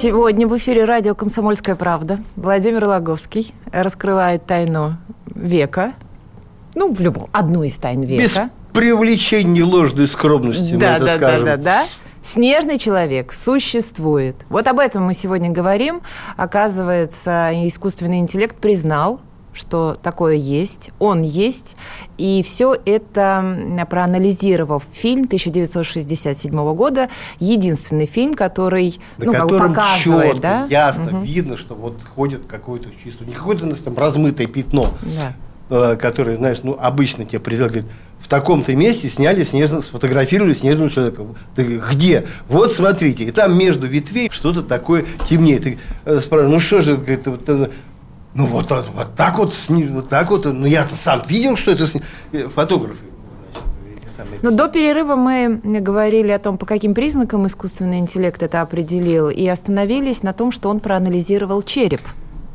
Сегодня 0.00 0.46
в 0.46 0.56
эфире 0.56 0.84
радио 0.84 1.16
«Комсомольская 1.16 1.74
правда» 1.74 2.20
Владимир 2.36 2.86
Логовский 2.86 3.52
раскрывает 3.72 4.46
тайну 4.46 4.96
века, 5.26 5.94
ну, 6.76 6.94
в 6.94 7.00
любом, 7.00 7.28
одну 7.32 7.64
из 7.64 7.76
тайн 7.78 8.02
века. 8.02 8.22
Без 8.22 8.40
привлечения 8.72 9.64
ложной 9.64 10.06
скромности, 10.06 10.76
да, 10.76 10.90
мы 10.90 10.96
это 10.98 11.04
да, 11.04 11.16
скажем. 11.16 11.46
Да, 11.46 11.56
да, 11.56 11.62
да. 11.62 11.86
Снежный 12.22 12.78
человек 12.78 13.32
существует. 13.32 14.36
Вот 14.48 14.68
об 14.68 14.78
этом 14.78 15.02
мы 15.02 15.14
сегодня 15.14 15.50
говорим. 15.50 16.02
Оказывается, 16.36 17.50
искусственный 17.52 18.20
интеллект 18.20 18.56
признал, 18.56 19.20
что 19.58 19.98
такое 20.02 20.34
есть, 20.36 20.90
он 20.98 21.22
есть, 21.22 21.76
и 22.16 22.42
все 22.44 22.76
это, 22.84 23.86
проанализировав 23.90 24.84
фильм 24.92 25.24
1967 25.24 26.74
года, 26.74 27.08
единственный 27.40 28.06
фильм, 28.06 28.34
который, 28.34 28.98
На 29.18 29.26
ну, 29.26 29.32
как 29.32 29.46
бы 29.48 29.58
показывает, 29.58 30.32
четко, 30.34 30.40
да? 30.40 30.66
ясно 30.70 31.04
Мгм. 31.10 31.22
видно, 31.24 31.56
что 31.56 31.74
вот 31.74 32.00
ходит 32.14 32.42
какое-то 32.46 32.88
чувство, 33.02 33.24
не 33.24 33.32
какое-то 33.32 33.64
у 33.66 33.68
нас 33.68 33.78
там 33.78 33.96
размытое 33.98 34.46
пятно, 34.46 34.90
Да. 35.02 35.92
э, 35.92 35.96
которое, 35.96 36.36
знаешь, 36.36 36.58
ну, 36.62 36.76
обычно 36.80 37.24
тебе 37.24 37.40
предлагают, 37.40 37.84
говорит, 37.84 37.92
в 38.20 38.26
таком-то 38.26 38.74
месте 38.74 39.08
сняли 39.08 39.44
снежно, 39.44 39.80
сфотографировали 39.80 40.52
снежного 40.52 40.90
человека. 40.90 41.24
Ты 41.54 41.80
где? 41.92 42.26
Вот 42.48 42.72
смотрите. 42.72 43.22
И 43.24 43.30
там 43.30 43.56
между 43.56 43.86
ветвей 43.86 44.28
что-то 44.32 44.62
такое 44.62 45.04
темнеет. 45.28 45.62
Ты 45.62 45.78
э, 46.04 46.18
спрашиваешь, 46.18 46.52
ну 46.52 46.58
что 46.60 46.80
же, 46.80 46.96
говорит, 46.96 47.26
вот, 47.28 47.42
э, 47.48 47.68
ну 48.38 48.46
вот, 48.46 48.68
так- 48.68 48.86
вот 48.94 49.14
так 49.16 49.36
вот, 49.38 49.52
вот 49.68 50.08
так 50.08 50.30
вот, 50.30 50.44
ну 50.44 50.64
я-то 50.64 50.94
сам 50.94 51.22
видел, 51.26 51.56
что 51.56 51.72
это 51.72 51.88
э, 52.32 52.46
фотографы. 52.46 53.04
самые. 54.16 54.38
Ну, 54.42 54.52
до 54.52 54.68
перерыва 54.68 55.16
мы 55.16 55.60
говорили 55.64 56.30
о 56.30 56.38
том, 56.38 56.56
по 56.56 56.64
каким 56.64 56.94
признакам 56.94 57.48
искусственный 57.48 57.98
интеллект 57.98 58.40
это 58.40 58.62
определил, 58.62 59.28
и 59.28 59.44
остановились 59.48 60.22
на 60.22 60.32
том, 60.32 60.52
что 60.52 60.68
он 60.68 60.78
проанализировал 60.78 61.62
череп. 61.62 62.00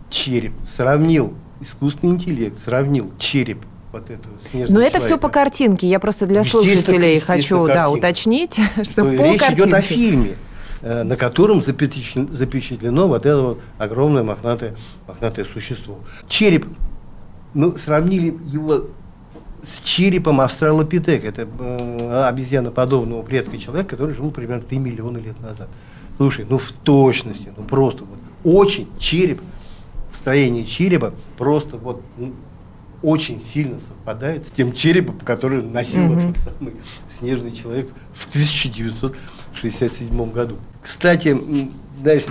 череп, 0.10 0.54
сравнил 0.78 1.34
искусственный 1.60 2.14
интеллект, 2.14 2.58
сравнил 2.64 3.12
череп 3.18 3.60
вот 3.92 4.10
этого 4.10 4.34
снежного 4.50 4.80
Но 4.80 4.86
это 4.86 5.02
все 5.02 5.18
по 5.18 5.28
картинке. 5.28 5.88
Я 5.88 6.00
просто 6.00 6.26
для 6.28 6.46
слушателей 6.46 7.20
хочу 7.20 7.68
да, 7.68 7.90
уточнить, 7.90 8.54
что 8.76 8.86
что 8.86 9.04
по 9.04 9.10
речь 9.10 9.42
идет 9.50 9.68
о 9.68 9.72
картинке. 9.72 9.96
фильме, 9.96 10.34
на 10.84 11.16
котором 11.16 11.60
запечатлен- 11.62 12.34
запечатлено 12.36 13.08
вот 13.08 13.26
это 13.26 13.42
вот 13.42 13.62
огромное 13.78 14.24
мохнатое, 14.24 14.76
мохнатое 15.08 15.46
существо. 15.46 16.00
Череп, 16.28 16.66
мы 17.54 17.78
сравнили 17.78 18.38
его 18.48 18.86
с 19.66 19.80
черепом 19.82 20.42
австралопитека. 20.42 21.26
Это 21.28 21.48
э, 21.60 22.24
обезьяноподобного 22.28 23.22
предка 23.24 23.58
человека, 23.58 23.92
который 23.92 24.14
жил 24.14 24.30
примерно 24.32 24.64
3 24.64 24.78
миллиона 24.78 25.18
лет 25.20 25.40
назад. 25.42 25.70
Слушай, 26.18 26.46
ну 26.50 26.58
в 26.58 26.72
точности, 26.72 27.52
ну 27.56 27.64
просто 27.64 28.04
вот 28.04 28.20
очень 28.44 28.88
череп, 29.00 29.42
строение 30.12 30.66
черепа 30.66 31.14
просто 31.38 31.78
вот 31.78 32.02
ну, 32.18 32.34
очень 33.02 33.42
сильно 33.42 33.80
совпадает 33.80 34.46
с 34.48 34.52
тем 34.52 34.74
черепом, 34.74 35.18
который 35.20 35.64
носил 35.64 36.04
Мгм. 36.04 36.18
этот 36.18 36.38
самый 36.44 36.74
снежный 37.20 37.52
человек 37.54 37.90
в 38.14 38.32
1967 39.60 40.32
году. 40.32 40.58
Кстати, 40.82 41.38
знаешь, 42.02 42.24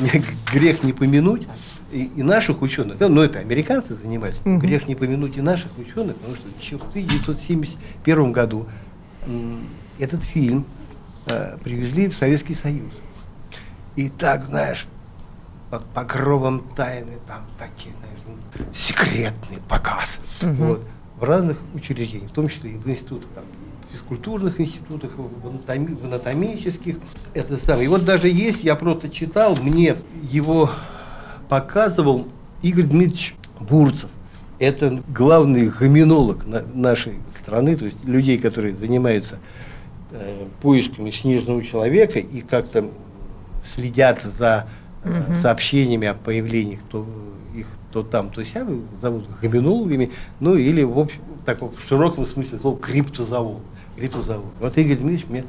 грех 0.52 0.82
не 0.82 0.92
помянуть 0.92 1.46
и, 1.92 2.04
и 2.16 2.22
наших 2.22 2.62
ученых, 2.62 2.96
ну, 3.00 3.08
ну, 3.08 3.20
это 3.22 3.38
американцы 3.38 3.94
занимались, 3.94 4.36
Мгм. 4.44 4.58
грех 4.58 4.88
не 4.88 4.94
помянуть 4.94 5.36
и 5.36 5.40
наших 5.40 5.76
ученых, 5.78 6.16
потому 6.16 6.36
что 6.36 6.48
еще 6.60 6.76
в 6.78 6.84
1971 6.90 8.32
году 8.32 8.66
этот 9.98 10.22
фильм 10.22 10.64
э, 11.26 11.56
привезли 11.62 12.08
в 12.08 12.16
Советский 12.16 12.54
Союз. 12.54 12.90
И 13.94 14.08
так, 14.08 14.44
знаешь, 14.46 14.86
под 15.70 15.84
покровом 15.90 16.60
тайны, 16.76 17.12
там 17.28 17.44
такие, 17.58 17.94
знаешь, 18.00 18.18
ну, 18.26 18.64
секретный 18.72 19.58
показ. 19.68 20.18
Мгм. 20.40 20.54
Вот, 20.54 20.86
в 21.18 21.24
разных 21.24 21.58
учреждениях, 21.74 22.30
в 22.30 22.34
том 22.34 22.48
числе 22.48 22.72
и 22.72 22.76
в 22.76 22.88
институтах, 22.88 23.28
там, 23.34 23.44
физкультурных 23.92 24.60
институтах, 24.60 25.12
в, 25.16 25.46
анатоми- 25.46 25.94
в 26.00 26.04
анатомических. 26.04 26.96
Это 27.34 27.56
самое. 27.58 27.84
И 27.84 27.88
вот 27.88 28.04
даже 28.04 28.28
есть, 28.28 28.64
я 28.64 28.74
просто 28.74 29.08
читал, 29.08 29.56
мне 29.56 29.96
его 30.30 30.70
показывал 31.48 32.26
Игорь 32.62 32.84
Дмитриевич 32.86 33.34
Бурцев. 33.60 34.10
Это 34.58 35.00
главный 35.08 35.68
гоминолог 35.68 36.46
на- 36.46 36.62
нашей 36.74 37.14
страны, 37.36 37.76
то 37.76 37.84
есть 37.86 38.04
людей, 38.04 38.38
которые 38.38 38.74
занимаются 38.74 39.38
э, 40.12 40.46
поисками 40.60 41.10
снежного 41.10 41.62
человека 41.62 42.18
и 42.18 42.40
как-то 42.42 42.88
следят 43.74 44.22
за 44.22 44.66
Мгм. 45.04 45.34
сообщениями 45.42 46.06
о 46.06 46.14
появлении 46.14 46.78
то 46.90 47.04
их 47.56 47.66
то 47.92 48.02
там, 48.04 48.30
то 48.30 48.44
сям, 48.44 48.84
зовут 49.02 49.24
гоминологами, 49.42 50.12
ну 50.38 50.54
или 50.54 50.82
в, 50.82 50.98
общем, 50.98 51.20
так, 51.44 51.60
в 51.60 51.72
широком 51.88 52.24
смысле 52.24 52.58
слова 52.58 52.78
криптозоолог. 52.78 53.60
Криптозоолог. 53.96 54.46
Вот 54.60 54.76
Игорь 54.78 54.96
Дмитриевич 54.96 55.26
мне 55.28 55.44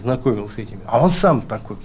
знакомил 0.00 0.48
с 0.48 0.58
этими. 0.58 0.80
А 0.86 1.02
он 1.02 1.10
сам 1.10 1.42
такой 1.42 1.76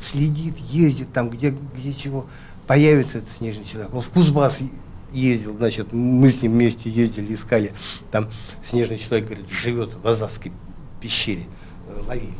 следит, 0.00 0.56
ездит 0.58 1.12
там, 1.12 1.30
где, 1.30 1.54
где 1.76 1.92
чего 1.92 2.26
появится 2.66 3.18
этот 3.18 3.30
снежный 3.30 3.64
человек. 3.64 3.92
Он 3.94 4.00
в 4.00 4.08
Кузбасс 4.10 4.60
ездил, 5.12 5.56
значит, 5.56 5.92
мы 5.92 6.30
с 6.30 6.40
ним 6.42 6.52
вместе 6.52 6.88
ездили, 6.88 7.34
искали. 7.34 7.72
Там 8.10 8.28
снежный 8.62 8.98
человек, 8.98 9.26
говорит, 9.26 9.50
живет 9.50 9.90
в 10.02 10.06
Азовской 10.06 10.52
пещере. 11.00 11.44
Э, 11.88 12.02
Ловили. 12.06 12.34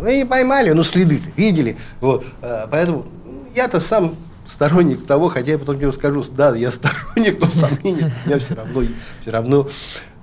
Ну 0.00 0.08
и 0.08 0.24
поймали, 0.24 0.70
ну 0.70 0.84
следы-то 0.84 1.30
видели. 1.36 1.76
Вот. 2.00 2.24
э, 2.40 2.66
Поэтому 2.70 3.06
я-то 3.54 3.80
сам 3.80 4.14
сторонник 4.46 5.04
того, 5.06 5.28
хотя 5.28 5.52
я 5.52 5.58
потом 5.58 5.76
тебе 5.76 5.92
скажу, 5.92 6.24
да, 6.24 6.54
я 6.56 6.70
сторонник, 6.70 7.38
но 7.40 7.46
сомнений 7.48 8.04
у 8.04 8.28
меня 8.28 8.38
все 8.38 8.54
равно, 8.54 8.82
все 9.20 9.30
равно 9.30 9.68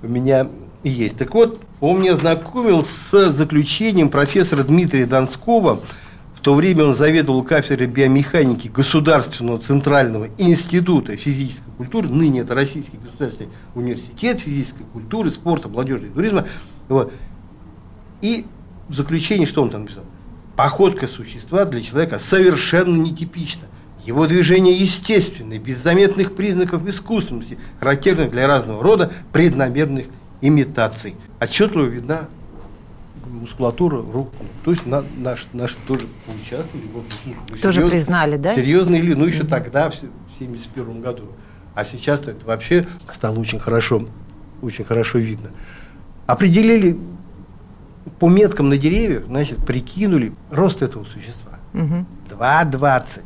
у 0.02 0.08
меня 0.08 0.48
есть. 0.88 1.16
Так 1.16 1.34
вот, 1.34 1.60
он 1.80 2.00
меня 2.00 2.16
знакомил 2.16 2.82
с 2.82 3.32
заключением 3.32 4.08
профессора 4.08 4.62
Дмитрия 4.62 5.06
Донского. 5.06 5.80
В 6.34 6.40
то 6.40 6.54
время 6.54 6.84
он 6.84 6.94
заведовал 6.94 7.42
кафедрой 7.42 7.88
биомеханики 7.88 8.68
Государственного 8.68 9.58
Центрального 9.58 10.28
института 10.38 11.16
физической 11.16 11.70
культуры. 11.76 12.08
Ныне 12.08 12.40
это 12.40 12.54
Российский 12.54 12.98
государственный 12.98 13.50
университет 13.74 14.40
физической 14.40 14.84
культуры, 14.92 15.30
спорта, 15.30 15.68
молодежи 15.68 16.06
и 16.06 16.10
туризма. 16.10 16.46
Вот. 16.88 17.12
И 18.22 18.46
в 18.88 18.94
заключении 18.94 19.44
что 19.44 19.62
он 19.62 19.70
там 19.70 19.82
написал? 19.82 20.04
Походка 20.54 21.08
существа 21.08 21.64
для 21.64 21.82
человека 21.82 22.18
совершенно 22.18 22.96
нетипична. 22.96 23.62
Его 24.06 24.26
движение 24.28 24.72
естественное, 24.72 25.58
без 25.58 25.82
заметных 25.82 26.36
признаков 26.36 26.86
искусственности, 26.86 27.58
характерных 27.80 28.30
для 28.30 28.46
разного 28.46 28.80
рода 28.82 29.12
преднамеренных 29.32 30.06
имитаций. 30.46 31.14
Отчетливо 31.40 31.86
видна 31.86 32.28
мускулатура 33.26 33.96
рук. 33.98 34.30
То 34.64 34.70
есть 34.70 34.86
на, 34.86 35.04
наш, 35.16 35.46
наши 35.52 35.76
тоже 35.86 36.06
поучаствовали. 36.26 36.86
Ну, 36.94 37.56
тоже 37.60 37.80
серьез, 37.80 37.90
признали, 37.90 38.36
да? 38.36 38.54
Серьезно 38.54 38.94
или, 38.94 39.14
ну, 39.14 39.26
еще 39.26 39.42
mm-hmm. 39.42 39.48
тогда, 39.48 39.90
в 39.90 39.94
1971 39.94 41.00
году. 41.00 41.24
А 41.74 41.84
сейчас 41.84 42.20
это 42.20 42.44
вообще 42.46 42.86
стало 43.12 43.38
очень 43.38 43.58
хорошо, 43.58 44.08
очень 44.62 44.84
хорошо 44.84 45.18
видно. 45.18 45.50
Определили 46.26 46.98
по 48.18 48.28
меткам 48.28 48.68
на 48.68 48.78
деревьях, 48.78 49.24
значит, 49.24 49.64
прикинули 49.64 50.32
рост 50.50 50.82
этого 50.82 51.04
существа. 51.04 51.58
Угу. 51.74 52.06
2,20. 52.30 53.20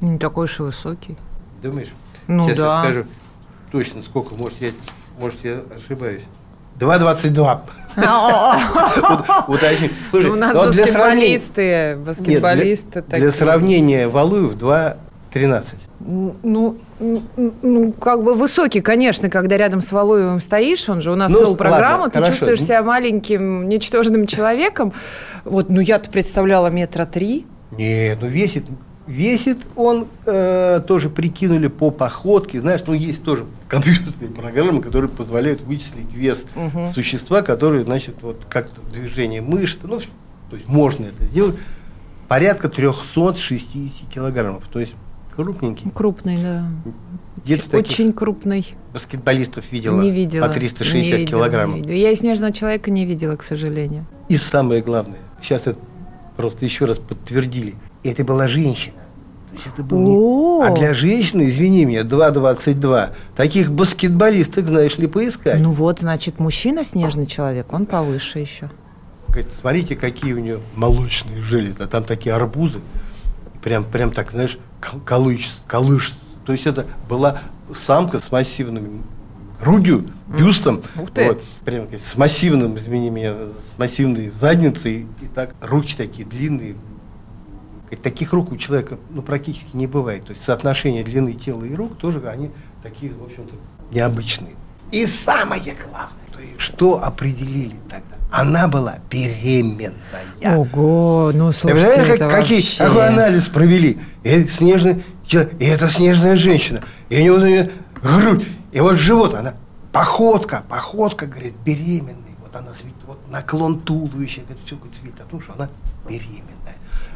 Не 0.00 0.18
такой 0.18 0.44
уж 0.44 0.60
и 0.60 0.62
высокий. 0.62 1.16
Думаешь? 1.62 1.92
Ну 2.26 2.48
Сейчас 2.48 2.58
да. 2.58 2.76
я 2.76 2.84
скажу 2.84 3.06
точно 3.70 4.02
сколько, 4.02 4.34
может 4.34 4.60
я, 4.60 4.70
может 5.18 5.44
я 5.44 5.62
ошибаюсь. 5.76 6.22
2,22. 6.78 7.60
Слушай, 10.10 10.30
У 10.30 10.34
нас 10.34 10.54
баскетболисты, 10.54 11.96
баскетболисты 12.04 13.04
Для 13.08 13.30
сравнения, 13.30 14.08
Валуев 14.08 14.54
2,13. 14.56 15.76
Ну, 16.00 16.76
ну, 16.98 17.92
как 17.92 18.22
бы 18.22 18.34
высокий, 18.34 18.80
конечно, 18.80 19.30
когда 19.30 19.56
рядом 19.56 19.80
с 19.80 19.92
Валуевым 19.92 20.40
стоишь, 20.40 20.88
он 20.88 21.02
же 21.02 21.12
у 21.12 21.14
нас 21.14 21.30
ну, 21.30 21.40
вел 21.40 21.56
программу, 21.56 22.04
ладно, 22.04 22.10
ты 22.10 22.18
хорошо. 22.18 22.32
чувствуешь 22.32 22.62
себя 22.62 22.82
маленьким, 22.82 23.68
ничтожным 23.68 24.26
человеком. 24.26 24.92
Вот, 25.44 25.70
ну 25.70 25.80
я-то 25.80 26.10
представляла 26.10 26.68
метра 26.68 27.06
три. 27.06 27.46
Нет, 27.70 28.18
ну 28.20 28.26
весит 28.26 28.66
Весит 29.06 29.58
он, 29.76 30.08
э, 30.24 30.80
тоже 30.86 31.10
прикинули 31.10 31.66
по 31.66 31.90
походке. 31.90 32.60
Знаешь, 32.60 32.80
ну 32.86 32.94
есть 32.94 33.22
тоже 33.22 33.44
компьютерные 33.68 34.30
программы, 34.30 34.80
которые 34.80 35.10
позволяют 35.10 35.60
вычислить 35.60 36.12
вес 36.14 36.46
угу. 36.56 36.86
существа, 36.86 37.42
которые, 37.42 37.84
значит, 37.84 38.16
вот 38.22 38.46
как-то 38.48 38.80
движение 38.92 39.42
мышц, 39.42 39.78
ну, 39.82 39.98
то 40.48 40.56
есть 40.56 40.66
можно 40.66 41.06
это 41.06 41.24
сделать. 41.26 41.56
Порядка 42.28 42.70
360 42.70 44.08
килограммов. 44.08 44.64
То 44.72 44.80
есть 44.80 44.94
крупненький. 45.36 45.90
Крупный, 45.90 46.38
да. 46.38 46.66
Где-то 47.44 47.76
Очень 47.76 48.14
крупный. 48.14 48.74
Баскетболистов 48.94 49.70
видела, 49.70 50.00
не 50.00 50.10
видела 50.10 50.46
по 50.46 50.52
360 50.52 50.94
не 50.94 51.02
видела, 51.02 51.26
килограммов. 51.26 51.76
Не 51.76 51.82
видела. 51.82 51.96
Я 51.96 52.10
и 52.10 52.16
снежного 52.16 52.54
человека 52.54 52.90
не 52.90 53.04
видела, 53.04 53.36
к 53.36 53.42
сожалению. 53.42 54.06
И 54.30 54.38
самое 54.38 54.80
главное, 54.80 55.18
сейчас 55.42 55.66
это 55.66 55.78
просто 56.38 56.64
еще 56.64 56.86
раз 56.86 56.96
подтвердили– 56.96 57.74
это 58.08 58.24
была 58.24 58.48
женщина. 58.48 58.94
То 59.50 59.54
есть 59.54 59.66
это 59.72 59.82
был 59.84 59.98
не... 60.00 60.66
А 60.66 60.70
для 60.74 60.94
женщины, 60.94 61.46
извини 61.46 61.84
меня, 61.84 62.02
2,22. 62.02 63.10
Таких 63.36 63.70
баскетболисток, 63.72 64.66
знаешь 64.66 64.98
ли, 64.98 65.06
поискать. 65.06 65.60
Ну 65.60 65.70
вот, 65.70 66.00
значит, 66.00 66.40
мужчина 66.40 66.84
снежный 66.84 67.26
человек, 67.26 67.72
он 67.72 67.86
повыше 67.86 68.40
еще. 68.40 68.70
Говорит, 69.28 69.52
смотрите, 69.52 69.96
какие 69.96 70.32
у 70.32 70.38
нее 70.38 70.58
молочные 70.74 71.40
железы. 71.40 71.76
А 71.80 71.86
там 71.86 72.04
такие 72.04 72.34
арбузы. 72.34 72.80
Прям, 73.62 73.84
прям 73.84 74.10
так, 74.10 74.32
знаешь, 74.32 74.58
колыш, 75.04 75.54
колыш. 75.66 76.14
То 76.44 76.52
есть 76.52 76.66
это 76.66 76.86
была 77.08 77.38
самка 77.72 78.18
с 78.18 78.30
массивными 78.30 79.02
грудью, 79.60 80.10
бюстом, 80.26 80.82
вот, 80.94 81.12
прям 81.64 81.86
с 81.92 82.16
массивным, 82.16 82.76
извини 82.76 83.08
меня, 83.08 83.34
с 83.34 83.78
массивной 83.78 84.28
задницей, 84.28 85.06
и 85.22 85.26
так 85.26 85.54
руки 85.60 85.94
такие 85.96 86.26
длинные, 86.26 86.74
Таких 88.02 88.32
рук 88.32 88.50
у 88.50 88.56
человека 88.56 88.98
ну, 89.10 89.22
практически 89.22 89.68
не 89.74 89.86
бывает. 89.86 90.26
То 90.26 90.32
есть 90.32 90.44
соотношение 90.44 91.04
длины 91.04 91.34
тела 91.34 91.64
и 91.64 91.74
рук 91.74 91.96
тоже 91.98 92.26
они 92.28 92.50
такие, 92.82 93.12
в 93.12 93.22
общем-то, 93.22 93.54
необычные. 93.92 94.54
И 94.90 95.06
самое 95.06 95.62
главное, 95.62 96.24
что 96.58 97.02
определили 97.02 97.76
тогда? 97.88 98.16
Она 98.30 98.66
была 98.66 98.98
беременная. 99.10 99.94
Ого, 100.56 101.30
ну 101.32 101.52
слушайте, 101.52 101.86
это 101.86 102.18
как, 102.18 102.30
какие, 102.30 102.58
вообще... 102.58 102.78
Какой 102.78 103.08
анализ 103.08 103.46
провели? 103.46 104.00
И, 104.24 104.48
снежный, 104.48 105.04
и 105.30 105.64
это 105.64 105.88
снежная 105.88 106.36
женщина. 106.36 106.82
И 107.10 107.16
у 107.16 107.18
нее, 107.18 107.32
у 107.32 107.46
нее 107.46 107.70
грудь. 108.02 108.46
И 108.72 108.80
вот 108.80 108.96
живот, 108.96 109.34
она 109.34 109.54
походка, 109.92 110.64
походка, 110.68 111.26
говорит, 111.26 111.54
беременная. 111.64 112.34
Вот 112.40 112.56
она, 112.56 112.72
вот 113.06 113.18
наклон 113.30 113.80
туловища, 113.80 114.40
говорит, 114.40 114.58
все, 114.66 114.76
говорит, 114.76 114.96
видит, 115.02 115.18
потому 115.18 115.40
что 115.40 115.52
она 115.54 115.68
беременная. 116.08 116.53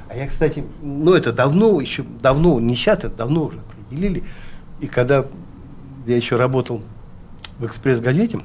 А 0.08 0.16
я, 0.16 0.26
кстати, 0.26 0.64
ну 0.82 1.14
это 1.14 1.32
давно, 1.32 1.80
еще 1.80 2.04
давно, 2.20 2.60
не 2.60 2.74
сейчас, 2.74 2.98
это 2.98 3.10
давно 3.10 3.44
уже 3.44 3.58
определили. 3.58 4.24
И 4.80 4.86
когда 4.86 5.26
я 6.06 6.16
еще 6.16 6.36
работал 6.36 6.82
в 7.58 7.66
«Экспресс-газете», 7.66 8.40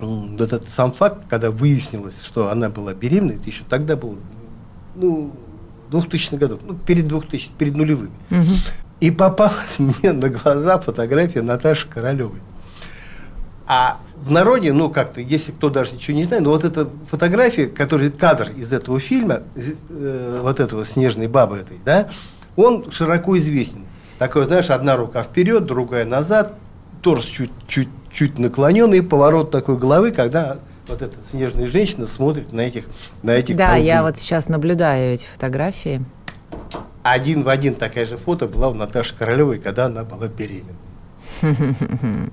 вот 0.00 0.40
этот 0.40 0.68
сам 0.68 0.92
факт, 0.92 1.26
когда 1.28 1.50
выяснилось, 1.50 2.22
что 2.22 2.50
она 2.50 2.68
была 2.68 2.94
беременна, 2.94 3.32
это 3.32 3.44
еще 3.44 3.64
тогда 3.68 3.96
был, 3.96 4.18
ну, 4.94 5.32
2000 5.90 6.34
годов, 6.36 6.60
ну, 6.64 6.74
перед 6.74 7.08
2000, 7.08 7.50
перед 7.58 7.76
нулевыми. 7.76 8.12
Угу. 8.30 8.54
И 9.00 9.10
попалась 9.10 9.78
мне 9.78 10.12
на 10.12 10.28
глаза 10.28 10.78
фотография 10.78 11.42
Наташи 11.42 11.88
Королевой. 11.88 12.40
А 13.66 13.98
в 14.24 14.30
народе, 14.30 14.72
ну 14.72 14.90
как-то, 14.90 15.20
если 15.20 15.52
кто 15.52 15.70
даже 15.70 15.92
ничего 15.94 16.16
не 16.16 16.24
знает, 16.24 16.44
но 16.44 16.50
вот 16.50 16.64
эта 16.64 16.88
фотография, 17.10 17.66
который 17.66 18.10
кадр 18.10 18.50
из 18.56 18.72
этого 18.72 19.00
фильма, 19.00 19.40
э, 19.56 20.40
вот 20.42 20.60
этого 20.60 20.84
снежной 20.84 21.26
бабы 21.28 21.58
этой, 21.58 21.78
да, 21.84 22.08
он 22.56 22.90
широко 22.90 23.38
известен. 23.38 23.84
Такой, 24.18 24.46
знаешь, 24.46 24.70
одна 24.70 24.96
рука 24.96 25.22
вперед, 25.22 25.64
другая 25.66 26.04
назад, 26.04 26.54
торс 27.02 27.24
чуть-чуть 27.24 27.88
чуть 28.10 28.38
наклоненный, 28.38 29.02
поворот 29.02 29.50
такой 29.50 29.76
головы, 29.76 30.10
когда 30.12 30.58
вот 30.88 31.02
эта 31.02 31.14
снежная 31.30 31.66
женщина 31.68 32.06
смотрит 32.06 32.52
на 32.52 32.62
этих 32.62 32.86
на 33.22 33.30
этих 33.32 33.56
Да, 33.56 33.68
колбин. 33.70 33.84
я 33.84 34.02
вот 34.02 34.16
сейчас 34.18 34.48
наблюдаю 34.48 35.12
эти 35.14 35.26
фотографии. 35.26 36.04
Один 37.02 37.42
в 37.42 37.48
один 37.48 37.74
такая 37.74 38.06
же 38.06 38.16
фото 38.16 38.46
была 38.48 38.68
у 38.68 38.74
Наташи 38.74 39.14
Королевой, 39.16 39.58
когда 39.58 39.86
она 39.86 40.04
была 40.04 40.26
беременна. 40.28 40.74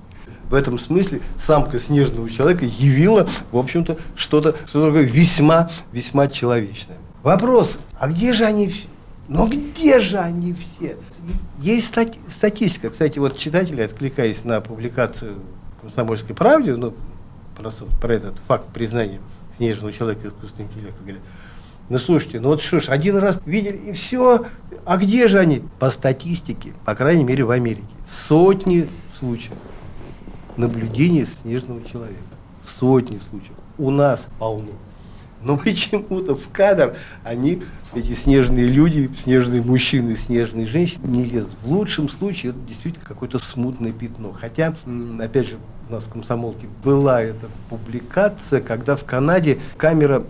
в 0.50 0.54
этом 0.54 0.78
смысле 0.78 1.20
самка 1.36 1.78
снежного 1.78 2.30
человека 2.30 2.64
явила, 2.64 3.28
в 3.50 3.58
общем-то, 3.58 3.96
что-то 4.14 4.56
что 4.66 4.86
такое 4.86 5.02
весьма, 5.02 5.70
весьма 5.92 6.28
человечное. 6.28 6.98
Вопрос, 7.22 7.78
а 7.98 8.08
где 8.08 8.32
же 8.32 8.44
они 8.44 8.68
все? 8.68 8.86
Но 9.28 9.48
где 9.48 10.00
же 10.00 10.18
они 10.18 10.54
все? 10.54 10.96
Есть 11.60 11.88
стати 11.88 12.20
статистика. 12.28 12.90
Кстати, 12.90 13.18
вот 13.18 13.36
читатели, 13.36 13.80
откликаясь 13.80 14.44
на 14.44 14.60
публикацию 14.60 15.34
«Комсомольской 15.80 16.36
правде», 16.36 16.76
ну, 16.76 16.94
просто 17.56 17.86
про 18.00 18.14
этот 18.14 18.36
факт 18.46 18.68
признания 18.72 19.18
снежного 19.56 19.92
человека 19.92 20.28
искусственным 20.28 20.70
интеллектом, 20.70 21.02
говорят, 21.02 21.22
ну 21.88 21.98
слушайте, 21.98 22.40
ну 22.40 22.48
вот 22.50 22.60
что 22.60 22.78
ж, 22.78 22.88
один 22.88 23.16
раз 23.16 23.40
видели 23.46 23.76
и 23.76 23.92
все, 23.92 24.44
а 24.84 24.96
где 24.96 25.26
же 25.26 25.38
они? 25.38 25.62
По 25.78 25.90
статистике, 25.90 26.74
по 26.84 26.94
крайней 26.94 27.24
мере 27.24 27.44
в 27.44 27.50
Америке, 27.50 27.86
сотни 28.08 28.88
случаев 29.18 29.54
наблюдения 30.56 31.26
снежного 31.26 31.82
человека. 31.84 32.22
Сотни 32.64 33.20
случаев. 33.30 33.56
У 33.78 33.90
нас 33.90 34.20
полно. 34.38 34.72
Но 35.42 35.56
почему-то 35.64 36.34
в 36.34 36.48
кадр 36.50 36.96
они, 37.24 37.62
эти 37.94 38.14
снежные 38.14 38.66
люди, 38.66 39.10
снежные 39.16 39.62
мужчины, 39.62 40.16
снежные 40.16 40.66
женщины, 40.66 41.06
не 41.06 41.24
лезут. 41.24 41.52
В 41.62 41.70
лучшем 41.70 42.08
случае 42.08 42.50
это 42.50 42.60
действительно 42.66 43.04
какое-то 43.04 43.38
смутное 43.38 43.92
пятно. 43.92 44.32
Хотя, 44.32 44.74
опять 45.20 45.48
же, 45.48 45.58
у 45.88 45.92
нас 45.92 46.04
в 46.04 46.08
комсомолке 46.08 46.66
была 46.82 47.22
эта 47.22 47.46
публикация, 47.70 48.60
когда 48.60 48.96
в 48.96 49.04
Канаде 49.04 49.58
камера, 49.76 50.24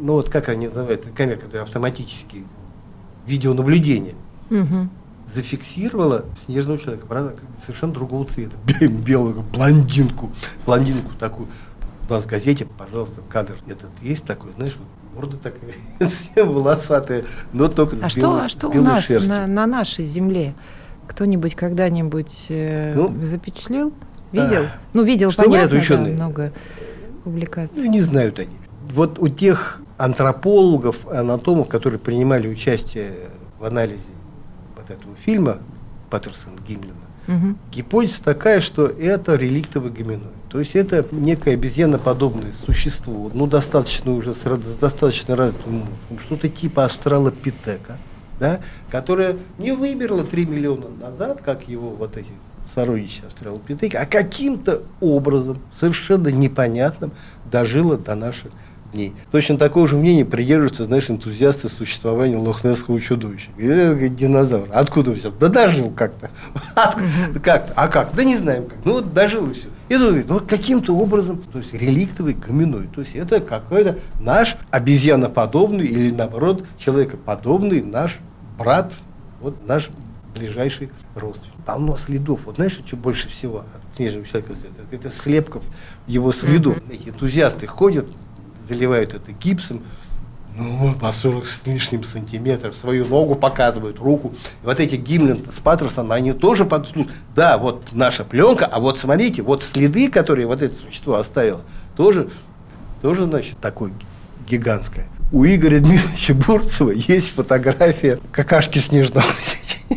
ну 0.00 0.14
вот 0.14 0.28
как 0.28 0.48
они 0.48 0.66
называют, 0.66 1.06
камера, 1.14 1.36
которая 1.36 1.62
автоматически 1.62 2.44
видеонаблюдение. 3.26 4.14
Угу 4.50 4.88
зафиксировала 5.32 6.24
снежного 6.44 6.78
человека, 6.78 7.06
правда, 7.06 7.36
совершенно 7.60 7.92
другого 7.92 8.24
цвета, 8.24 8.56
белого, 8.86 9.42
блондинку, 9.42 10.30
блондинку 10.64 11.12
такую. 11.18 11.48
У 12.08 12.12
нас 12.12 12.24
в 12.24 12.26
газете, 12.26 12.66
пожалуйста, 12.78 13.20
кадр 13.28 13.56
этот 13.66 13.90
есть 14.02 14.24
такой, 14.24 14.52
знаешь, 14.56 14.76
морда 15.14 15.36
такая, 15.36 15.70
все 16.08 16.44
волосатая, 16.44 17.24
но 17.52 17.68
только 17.68 17.96
с 17.96 18.02
а 18.02 18.08
белой, 18.08 18.08
что, 18.08 18.40
а 18.40 18.48
что 18.48 18.68
у 18.70 18.82
нас 18.82 19.08
на, 19.26 19.46
на 19.46 19.66
нашей 19.66 20.04
земле? 20.04 20.54
Кто-нибудь 21.06 21.54
когда-нибудь 21.54 22.46
э, 22.48 22.94
ну, 22.94 23.24
запечатлел? 23.24 23.92
Видел? 24.30 24.64
А, 24.64 24.78
ну, 24.92 25.02
видел, 25.02 25.30
что 25.30 25.44
понятно, 25.44 25.80
да, 25.88 25.96
много 25.96 26.52
публикаций. 27.24 27.82
Ну, 27.82 27.90
не 27.90 28.02
знают 28.02 28.38
они. 28.38 28.56
Вот 28.92 29.18
у 29.18 29.28
тех 29.28 29.80
антропологов, 29.96 31.06
анатомов, 31.08 31.68
которые 31.68 31.98
принимали 31.98 32.46
участие 32.46 33.14
в 33.58 33.64
анализе 33.64 34.00
этого 34.90 35.14
фильма 35.16 35.58
Паттерсона 36.10 36.56
Гимлина, 36.66 36.94
угу. 37.26 37.56
гипотеза 37.70 38.22
такая, 38.22 38.60
что 38.60 38.86
это 38.86 39.36
реликтовый 39.36 39.90
гоминоид. 39.90 40.32
То 40.48 40.60
есть 40.60 40.74
это 40.74 41.04
некое 41.12 41.54
обезьяноподобное 41.54 42.52
существо, 42.64 43.30
ну, 43.34 43.46
достаточно 43.46 44.12
уже 44.14 44.34
с, 44.34 44.40
с 44.40 44.76
достаточно 44.76 45.36
развитым 45.36 45.74
мозгом, 45.74 46.18
что-то 46.20 46.48
типа 46.48 46.86
астралопитека, 46.86 47.98
да, 48.40 48.60
которое 48.90 49.36
не 49.58 49.72
вымерло 49.72 50.24
3 50.24 50.46
миллиона 50.46 50.88
назад, 50.88 51.42
как 51.44 51.68
его 51.68 51.90
вот 51.90 52.16
эти 52.16 52.32
сородичи 52.74 53.22
австралопитека, 53.26 54.00
а 54.00 54.06
каким-то 54.06 54.82
образом, 55.00 55.58
совершенно 55.78 56.28
непонятным, 56.28 57.12
дожило 57.50 57.96
до 57.98 58.14
наших 58.14 58.52
дней. 58.92 59.14
Точно 59.30 59.56
такое 59.56 59.86
же 59.86 59.96
мнение 59.96 60.24
придерживаются, 60.24 60.84
знаешь, 60.84 61.10
энтузиасты 61.10 61.68
существования 61.68 62.36
лохнесского 62.36 63.00
чудовища. 63.00 63.50
Это 63.58 64.08
динозавр. 64.08 64.68
Откуда 64.72 65.12
взял? 65.12 65.32
Да 65.32 65.48
дожил 65.48 65.90
как-то. 65.90 66.30
Как-то. 67.42 67.72
А 67.76 67.88
как? 67.88 68.14
Да 68.14 68.24
не 68.24 68.36
знаем 68.36 68.64
как. 68.64 68.78
Ну 68.84 68.94
вот 68.94 69.12
дожил 69.12 69.50
и 69.50 69.54
все. 69.54 69.68
И 69.88 69.96
тут 69.96 70.28
ну 70.28 70.40
каким-то 70.40 70.94
образом, 70.94 71.42
то 71.50 71.58
есть 71.58 71.72
реликтовый 71.72 72.34
каменной. 72.34 72.88
То 72.94 73.00
есть 73.00 73.14
это 73.14 73.40
какой-то 73.40 73.98
наш 74.20 74.56
обезьяноподобный 74.70 75.86
или 75.86 76.10
наоборот 76.10 76.64
человекоподобный 76.78 77.82
наш 77.82 78.18
брат, 78.58 78.92
вот 79.40 79.66
наш 79.66 79.90
ближайший 80.36 80.90
родственник. 81.14 81.54
Полно 81.64 81.96
следов. 81.96 82.46
Вот 82.46 82.56
знаешь, 82.56 82.80
что 82.84 82.96
больше 82.96 83.28
всего 83.28 83.58
от 83.60 83.96
снежного 83.96 84.26
человека 84.26 84.54
Это 84.90 85.10
слепков 85.10 85.62
его 86.06 86.32
следов. 86.32 86.78
Эти 86.90 87.08
энтузиасты 87.08 87.66
ходят, 87.66 88.06
заливают 88.68 89.14
это 89.14 89.32
гипсом, 89.32 89.82
ну, 90.56 90.92
по 90.94 91.12
40 91.12 91.46
с 91.46 91.66
лишним 91.66 92.02
сантиметров, 92.02 92.74
свою 92.74 93.06
ногу 93.06 93.34
показывают, 93.36 93.98
руку. 93.98 94.34
И 94.62 94.66
вот 94.66 94.80
эти 94.80 94.96
Гимлин 94.96 95.44
с 95.50 95.60
Паттерсоном, 95.60 96.12
они 96.12 96.32
тоже 96.32 96.64
подслушают. 96.64 97.12
Да, 97.34 97.58
вот 97.58 97.92
наша 97.92 98.24
пленка, 98.24 98.66
а 98.66 98.80
вот 98.80 98.98
смотрите, 98.98 99.42
вот 99.42 99.62
следы, 99.62 100.10
которые 100.10 100.46
вот 100.46 100.60
это 100.62 100.74
существо 100.74 101.14
оставило, 101.14 101.62
тоже, 101.96 102.30
тоже 103.02 103.24
значит, 103.24 103.58
такое 103.58 103.92
гигантское. 104.48 105.08
У 105.30 105.44
Игоря 105.44 105.78
Дмитриевича 105.80 106.34
Бурцева 106.34 106.90
есть 106.90 107.34
фотография 107.34 108.18
какашки 108.32 108.78
снежного 108.78 109.26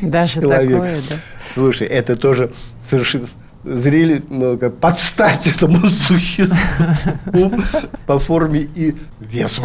Даже 0.02 0.42
человека. 0.42 0.74
такое, 0.74 1.02
да? 1.10 1.16
Слушай, 1.54 1.88
это 1.88 2.16
тоже 2.16 2.52
совершенно 2.88 3.28
зрели 3.64 4.24
ну, 4.30 4.58
как 4.58 4.78
подстать 4.78 5.48
этому 5.48 5.88
существу 5.88 7.52
по 8.06 8.20
форме 8.20 8.62
и 8.76 8.96
весу. 9.20 9.64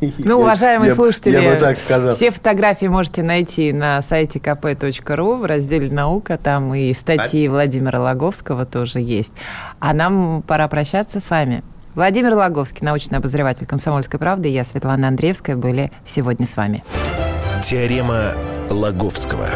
Ну, 0.00 0.38
уважаемые 0.38 0.90
я, 0.90 0.94
слушатели, 0.94 1.42
я 1.42 1.54
бы 1.54 1.56
так 1.56 1.76
сказал. 1.76 2.14
все 2.14 2.30
фотографии 2.30 2.86
можете 2.86 3.24
найти 3.24 3.72
на 3.72 4.00
сайте 4.00 4.38
kp.ru 4.38 5.40
в 5.40 5.44
разделе 5.44 5.90
«Наука». 5.90 6.38
Там 6.38 6.72
и 6.72 6.92
статьи 6.92 7.48
а? 7.48 7.50
Владимира 7.50 8.00
Логовского 8.00 8.64
тоже 8.64 9.00
есть. 9.00 9.32
А 9.80 9.92
нам 9.94 10.42
пора 10.46 10.68
прощаться 10.68 11.18
с 11.18 11.30
вами. 11.30 11.64
Владимир 11.96 12.34
Логовский, 12.34 12.84
научный 12.86 13.18
обозреватель 13.18 13.66
«Комсомольской 13.66 14.20
правды», 14.20 14.48
и 14.48 14.52
я, 14.52 14.64
Светлана 14.64 15.08
Андреевская, 15.08 15.56
были 15.56 15.90
сегодня 16.06 16.46
с 16.46 16.56
вами. 16.56 16.84
Теорема 17.64 18.34
Логовского. 18.70 19.48